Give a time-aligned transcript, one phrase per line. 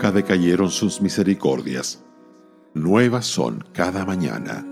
[0.00, 2.02] ya decayeron sus misericordias.
[2.74, 4.66] Nuevas son cada mañana.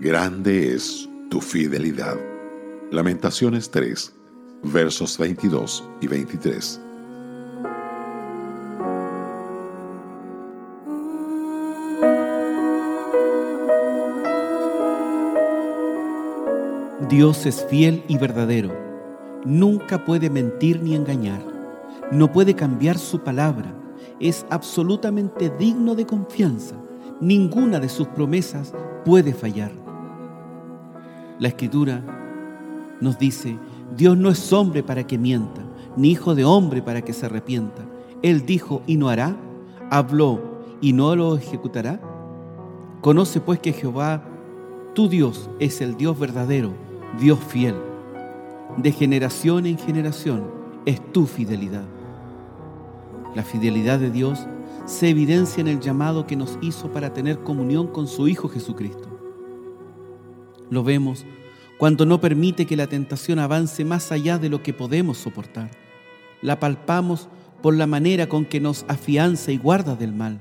[0.00, 2.16] Grande es tu fidelidad.
[2.90, 4.14] Lamentaciones 3,
[4.64, 6.80] versos 22 y 23.
[17.08, 18.72] Dios es fiel y verdadero.
[19.44, 21.42] Nunca puede mentir ni engañar.
[22.10, 23.81] No puede cambiar su palabra.
[24.22, 26.76] Es absolutamente digno de confianza.
[27.20, 28.72] Ninguna de sus promesas
[29.04, 29.72] puede fallar.
[31.38, 32.02] La escritura
[33.00, 33.58] nos dice,
[33.96, 35.60] Dios no es hombre para que mienta,
[35.96, 37.82] ni hijo de hombre para que se arrepienta.
[38.22, 39.36] Él dijo y no hará,
[39.90, 40.40] habló
[40.80, 42.00] y no lo ejecutará.
[43.02, 44.22] Conoce pues que Jehová,
[44.94, 46.72] tu Dios, es el Dios verdadero
[47.18, 47.74] Dios fiel.
[48.76, 50.44] De generación en generación
[50.86, 51.84] es tu fidelidad.
[53.34, 54.46] La fidelidad de Dios
[54.86, 59.08] se evidencia en el llamado que nos hizo para tener comunión con su Hijo Jesucristo.
[60.70, 61.24] Lo vemos
[61.78, 65.70] cuando no permite que la tentación avance más allá de lo que podemos soportar.
[66.40, 67.28] La palpamos
[67.62, 70.40] por la manera con que nos afianza y guarda del mal.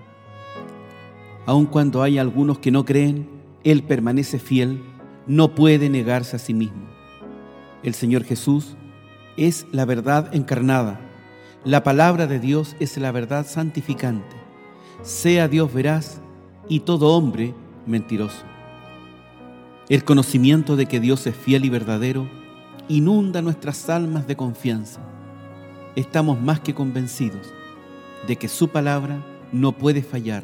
[1.45, 3.27] Aun cuando hay algunos que no creen,
[3.63, 4.83] Él permanece fiel
[5.27, 6.87] no puede negarse a sí mismo.
[7.83, 8.75] El Señor Jesús
[9.37, 10.99] es la verdad encarnada.
[11.63, 14.35] La palabra de Dios es la verdad santificante.
[15.03, 16.19] Sea Dios veraz
[16.67, 17.53] y todo hombre
[17.85, 18.41] mentiroso.
[19.87, 22.27] El conocimiento de que Dios es fiel y verdadero
[22.87, 25.01] inunda nuestras almas de confianza.
[25.95, 27.53] Estamos más que convencidos
[28.25, 30.43] de que su palabra no puede fallar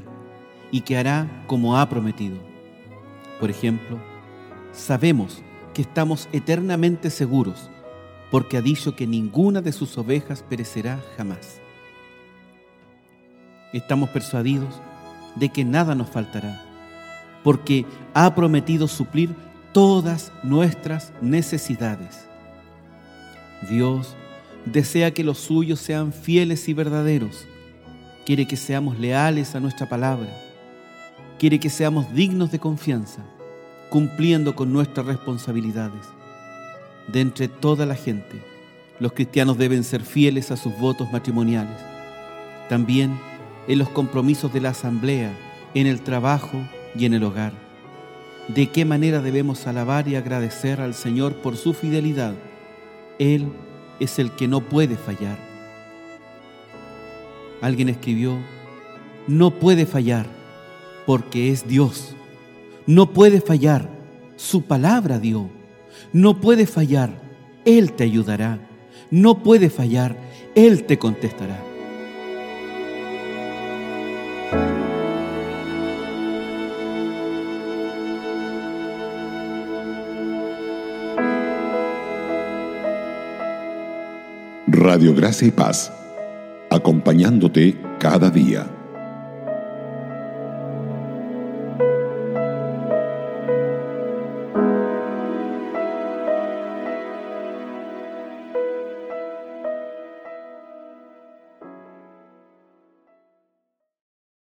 [0.70, 2.38] y que hará como ha prometido.
[3.40, 3.98] Por ejemplo,
[4.72, 5.42] sabemos
[5.74, 7.72] que estamos eternamente seguros,
[8.32, 11.62] porque ha dicho que ninguna de sus ovejas perecerá jamás.
[13.74, 14.82] Estamos persuadidos
[15.36, 16.64] de que nada nos faltará,
[17.44, 19.36] porque ha prometido suplir
[19.74, 22.28] todas nuestras necesidades.
[23.70, 24.16] Dios
[24.66, 27.46] desea que los suyos sean fieles y verdaderos.
[28.26, 30.30] Quiere que seamos leales a nuestra palabra.
[31.40, 33.24] Quiere que seamos dignos de confianza
[33.90, 36.06] cumpliendo con nuestras responsabilidades.
[37.08, 38.42] De entre toda la gente,
[39.00, 41.78] los cristianos deben ser fieles a sus votos matrimoniales,
[42.70, 43.18] también
[43.68, 45.32] en los compromisos de la asamblea,
[45.74, 46.58] en el trabajo
[46.96, 47.54] y en el hogar.
[48.48, 52.34] De qué manera debemos alabar y agradecer al Señor por su fidelidad.
[53.20, 53.52] Él
[54.00, 55.38] es el que no puede fallar.
[57.62, 58.38] Alguien escribió,
[59.28, 60.26] no puede fallar
[61.06, 62.16] porque es Dios.
[62.86, 63.90] No puede fallar.
[64.36, 65.50] Su palabra dio.
[66.14, 67.10] No puede fallar.
[67.66, 68.60] Él te ayudará.
[69.12, 70.16] No puede fallar.
[70.56, 71.68] Él te contestará.
[84.70, 85.92] Radio Gracia y Paz,
[86.70, 88.77] acompañándote cada día.